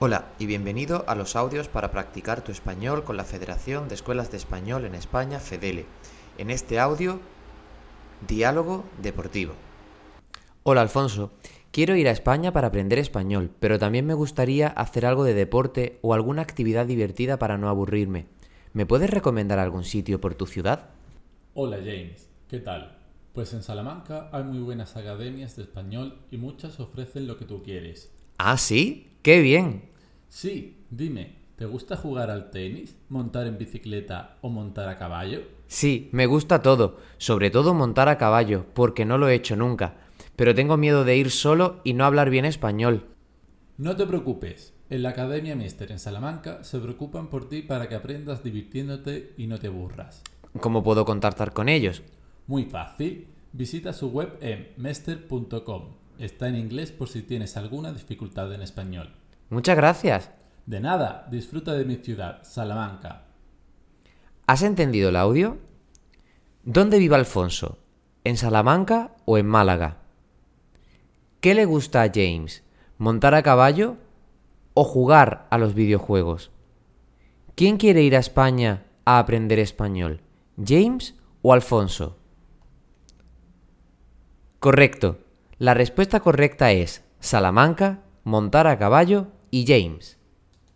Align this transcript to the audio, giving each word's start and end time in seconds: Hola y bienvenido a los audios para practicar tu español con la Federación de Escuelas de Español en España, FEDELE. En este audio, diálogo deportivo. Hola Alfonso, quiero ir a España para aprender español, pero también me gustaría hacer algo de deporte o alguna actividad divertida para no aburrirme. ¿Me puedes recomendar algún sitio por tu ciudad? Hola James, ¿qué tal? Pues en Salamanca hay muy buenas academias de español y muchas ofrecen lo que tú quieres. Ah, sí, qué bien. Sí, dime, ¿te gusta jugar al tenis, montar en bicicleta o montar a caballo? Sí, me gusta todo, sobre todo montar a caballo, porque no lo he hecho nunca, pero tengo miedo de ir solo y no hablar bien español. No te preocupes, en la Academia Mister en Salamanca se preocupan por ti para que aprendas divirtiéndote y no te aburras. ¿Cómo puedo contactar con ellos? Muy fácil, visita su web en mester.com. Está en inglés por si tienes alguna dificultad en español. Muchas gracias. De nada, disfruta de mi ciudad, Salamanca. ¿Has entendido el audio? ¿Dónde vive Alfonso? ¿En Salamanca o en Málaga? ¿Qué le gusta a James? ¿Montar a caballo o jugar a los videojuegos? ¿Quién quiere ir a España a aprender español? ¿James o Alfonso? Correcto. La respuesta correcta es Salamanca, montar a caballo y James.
Hola 0.00 0.30
y 0.38 0.46
bienvenido 0.46 1.04
a 1.08 1.16
los 1.16 1.34
audios 1.34 1.66
para 1.66 1.90
practicar 1.90 2.44
tu 2.44 2.52
español 2.52 3.02
con 3.02 3.16
la 3.16 3.24
Federación 3.24 3.88
de 3.88 3.96
Escuelas 3.96 4.30
de 4.30 4.36
Español 4.36 4.84
en 4.84 4.94
España, 4.94 5.40
FEDELE. 5.40 5.86
En 6.38 6.50
este 6.50 6.78
audio, 6.78 7.18
diálogo 8.28 8.84
deportivo. 9.02 9.54
Hola 10.62 10.82
Alfonso, 10.82 11.32
quiero 11.72 11.96
ir 11.96 12.06
a 12.06 12.12
España 12.12 12.52
para 12.52 12.68
aprender 12.68 13.00
español, 13.00 13.50
pero 13.58 13.80
también 13.80 14.06
me 14.06 14.14
gustaría 14.14 14.68
hacer 14.68 15.04
algo 15.04 15.24
de 15.24 15.34
deporte 15.34 15.98
o 16.02 16.14
alguna 16.14 16.42
actividad 16.42 16.86
divertida 16.86 17.40
para 17.40 17.58
no 17.58 17.68
aburrirme. 17.68 18.26
¿Me 18.74 18.86
puedes 18.86 19.10
recomendar 19.10 19.58
algún 19.58 19.82
sitio 19.82 20.20
por 20.20 20.36
tu 20.36 20.46
ciudad? 20.46 20.90
Hola 21.54 21.78
James, 21.78 22.30
¿qué 22.46 22.60
tal? 22.60 22.96
Pues 23.32 23.52
en 23.52 23.64
Salamanca 23.64 24.30
hay 24.30 24.44
muy 24.44 24.60
buenas 24.60 24.96
academias 24.96 25.56
de 25.56 25.64
español 25.64 26.20
y 26.30 26.36
muchas 26.36 26.78
ofrecen 26.78 27.26
lo 27.26 27.36
que 27.36 27.46
tú 27.46 27.64
quieres. 27.64 28.12
Ah, 28.38 28.56
sí, 28.56 29.10
qué 29.22 29.40
bien. 29.40 29.87
Sí, 30.28 30.84
dime, 30.90 31.36
¿te 31.56 31.64
gusta 31.64 31.96
jugar 31.96 32.30
al 32.30 32.50
tenis, 32.50 32.96
montar 33.08 33.46
en 33.46 33.58
bicicleta 33.58 34.36
o 34.42 34.50
montar 34.50 34.88
a 34.88 34.98
caballo? 34.98 35.42
Sí, 35.66 36.08
me 36.12 36.26
gusta 36.26 36.62
todo, 36.62 36.98
sobre 37.16 37.50
todo 37.50 37.74
montar 37.74 38.08
a 38.08 38.18
caballo, 38.18 38.66
porque 38.74 39.04
no 39.04 39.18
lo 39.18 39.28
he 39.28 39.34
hecho 39.34 39.56
nunca, 39.56 39.96
pero 40.36 40.54
tengo 40.54 40.76
miedo 40.76 41.04
de 41.04 41.16
ir 41.16 41.30
solo 41.30 41.80
y 41.84 41.94
no 41.94 42.04
hablar 42.04 42.30
bien 42.30 42.44
español. 42.44 43.06
No 43.78 43.96
te 43.96 44.06
preocupes, 44.06 44.74
en 44.90 45.02
la 45.02 45.10
Academia 45.10 45.56
Mister 45.56 45.92
en 45.92 45.98
Salamanca 45.98 46.64
se 46.64 46.78
preocupan 46.78 47.28
por 47.28 47.48
ti 47.48 47.62
para 47.62 47.88
que 47.88 47.94
aprendas 47.94 48.42
divirtiéndote 48.42 49.34
y 49.36 49.46
no 49.46 49.58
te 49.58 49.68
aburras. 49.68 50.22
¿Cómo 50.60 50.82
puedo 50.82 51.04
contactar 51.04 51.52
con 51.52 51.68
ellos? 51.68 52.02
Muy 52.46 52.64
fácil, 52.64 53.28
visita 53.52 53.92
su 53.92 54.10
web 54.10 54.36
en 54.40 54.68
mester.com. 54.76 55.94
Está 56.18 56.48
en 56.48 56.56
inglés 56.56 56.90
por 56.92 57.08
si 57.08 57.22
tienes 57.22 57.56
alguna 57.56 57.92
dificultad 57.92 58.52
en 58.52 58.62
español. 58.62 59.10
Muchas 59.50 59.76
gracias. 59.76 60.30
De 60.66 60.80
nada, 60.80 61.26
disfruta 61.30 61.72
de 61.72 61.84
mi 61.84 61.96
ciudad, 61.96 62.42
Salamanca. 62.42 63.24
¿Has 64.46 64.62
entendido 64.62 65.08
el 65.08 65.16
audio? 65.16 65.58
¿Dónde 66.64 66.98
vive 66.98 67.14
Alfonso? 67.14 67.78
¿En 68.24 68.36
Salamanca 68.36 69.12
o 69.24 69.38
en 69.38 69.46
Málaga? 69.46 69.98
¿Qué 71.40 71.54
le 71.54 71.64
gusta 71.64 72.02
a 72.02 72.10
James? 72.12 72.64
¿Montar 72.98 73.34
a 73.34 73.42
caballo 73.42 73.96
o 74.74 74.84
jugar 74.84 75.46
a 75.50 75.56
los 75.56 75.74
videojuegos? 75.74 76.50
¿Quién 77.54 77.78
quiere 77.78 78.02
ir 78.02 78.14
a 78.14 78.18
España 78.18 78.84
a 79.06 79.18
aprender 79.18 79.58
español? 79.58 80.20
¿James 80.62 81.14
o 81.40 81.54
Alfonso? 81.54 82.18
Correcto. 84.58 85.18
La 85.58 85.72
respuesta 85.72 86.20
correcta 86.20 86.72
es 86.72 87.04
Salamanca, 87.20 88.00
montar 88.24 88.66
a 88.66 88.78
caballo 88.78 89.28
y 89.50 89.64
James. 89.66 90.17